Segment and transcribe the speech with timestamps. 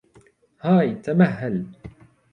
[0.61, 0.95] هاي!
[0.95, 1.65] تمهل.